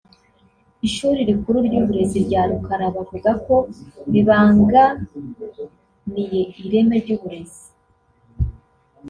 ishuri 0.87 1.19
rikuru 1.29 1.57
ry’uburezi 1.67 2.17
rya 2.27 2.41
Rukara 2.49 2.85
bavuga 2.95 3.31
ko 3.45 3.55
bibangamiye 4.11 6.41
ireme 6.61 6.95
ry’uburezi 7.03 7.65